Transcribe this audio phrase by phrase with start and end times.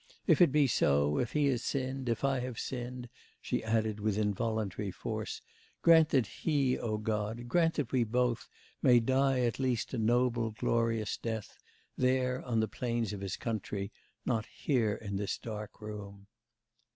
[0.25, 3.07] If it be so, if he has sinned, if I have sinned,'
[3.39, 5.43] she added with involuntary force,
[5.83, 8.47] 'grant that he, O God, grant that we both,
[8.81, 11.59] may die at least a noble, glorious death
[11.99, 13.91] there, on the plains of his country,
[14.25, 16.25] not here in this dark room.